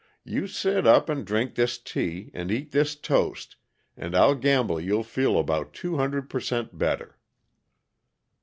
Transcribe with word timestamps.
You 0.23 0.47
sit 0.47 0.87
up 0.87 1.09
and 1.09 1.23
drink 1.23 1.53
this 1.53 1.77
tea, 1.77 2.31
and 2.33 2.49
eat 2.51 2.71
this 2.71 2.95
toast, 2.95 3.55
and 3.95 4.15
I'll 4.17 4.33
gamble 4.33 4.81
you'll 4.81 5.03
feel 5.03 5.37
about 5.37 5.73
two 5.75 5.97
hundred 5.97 6.27
per 6.27 6.39
cent 6.39 6.75
better. 6.75 7.19